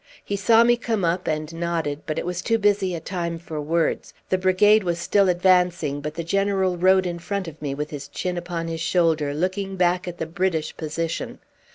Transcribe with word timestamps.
He 0.25 0.35
saw 0.35 0.63
me 0.63 0.77
come 0.77 1.05
up, 1.05 1.27
and 1.27 1.53
nodded, 1.53 2.01
but 2.07 2.17
it 2.17 2.25
was 2.25 2.41
too 2.41 2.57
busy 2.57 2.95
a 2.95 2.99
time 2.99 3.37
for 3.37 3.61
words. 3.61 4.15
The 4.29 4.39
brigade 4.39 4.83
was 4.83 4.97
still 4.97 5.29
advancing, 5.29 6.01
but 6.01 6.15
the 6.15 6.23
general 6.23 6.75
rode 6.75 7.05
in 7.05 7.19
front 7.19 7.47
of 7.47 7.61
me 7.61 7.75
with 7.75 7.91
his 7.91 8.07
chin 8.07 8.35
upon 8.35 8.67
his 8.67 8.81
shoulder, 8.81 9.31
looking 9.35 9.75
back 9.75 10.07
at 10.07 10.17
the 10.17 10.25
British 10.25 10.75
position. 10.75 11.37